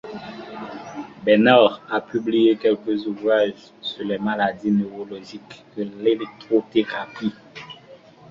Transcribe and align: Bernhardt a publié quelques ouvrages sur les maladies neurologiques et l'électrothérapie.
Bernhardt 1.23 1.79
a 1.87 2.01
publié 2.01 2.57
quelques 2.57 3.05
ouvrages 3.05 3.69
sur 3.83 4.03
les 4.03 4.17
maladies 4.17 4.71
neurologiques 4.71 5.63
et 5.77 5.85
l'électrothérapie. 5.85 7.35